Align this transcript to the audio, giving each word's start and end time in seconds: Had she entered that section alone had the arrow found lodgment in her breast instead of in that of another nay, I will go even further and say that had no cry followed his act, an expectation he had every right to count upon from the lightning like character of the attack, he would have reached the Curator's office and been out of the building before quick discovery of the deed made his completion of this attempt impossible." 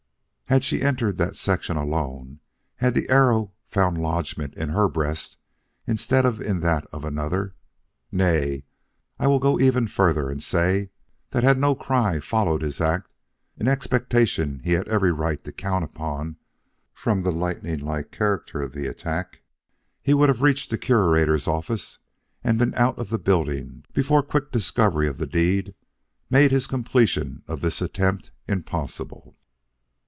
Had 0.47 0.65
she 0.65 0.81
entered 0.81 1.17
that 1.17 1.37
section 1.37 1.77
alone 1.77 2.41
had 2.75 2.93
the 2.93 3.07
arrow 3.07 3.53
found 3.65 3.97
lodgment 3.97 4.53
in 4.55 4.67
her 4.67 4.89
breast 4.89 5.37
instead 5.87 6.25
of 6.25 6.41
in 6.41 6.59
that 6.59 6.85
of 6.91 7.05
another 7.05 7.55
nay, 8.11 8.65
I 9.17 9.27
will 9.27 9.39
go 9.39 9.61
even 9.61 9.87
further 9.87 10.29
and 10.29 10.43
say 10.43 10.89
that 11.29 11.45
had 11.45 11.57
no 11.57 11.73
cry 11.73 12.19
followed 12.19 12.63
his 12.63 12.81
act, 12.81 13.13
an 13.59 13.69
expectation 13.69 14.59
he 14.61 14.73
had 14.73 14.89
every 14.89 15.13
right 15.13 15.41
to 15.45 15.53
count 15.53 15.85
upon 15.85 16.35
from 16.93 17.21
the 17.21 17.31
lightning 17.31 17.79
like 17.79 18.11
character 18.11 18.61
of 18.61 18.73
the 18.73 18.87
attack, 18.87 19.39
he 20.01 20.13
would 20.13 20.27
have 20.27 20.41
reached 20.41 20.69
the 20.69 20.77
Curator's 20.77 21.47
office 21.47 21.97
and 22.43 22.59
been 22.59 22.75
out 22.75 22.99
of 22.99 23.09
the 23.09 23.17
building 23.17 23.85
before 23.93 24.21
quick 24.21 24.51
discovery 24.51 25.07
of 25.07 25.15
the 25.17 25.25
deed 25.27 25.75
made 26.29 26.51
his 26.51 26.67
completion 26.67 27.41
of 27.47 27.61
this 27.61 27.81
attempt 27.81 28.31
impossible." 28.49 29.37